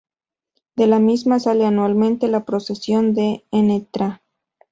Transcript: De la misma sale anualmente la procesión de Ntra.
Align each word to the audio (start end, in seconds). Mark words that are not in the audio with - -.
De 0.75 0.87
la 0.87 0.97
misma 0.97 1.39
sale 1.39 1.63
anualmente 1.63 2.27
la 2.27 2.43
procesión 2.43 3.13
de 3.13 3.45
Ntra. 3.51 4.23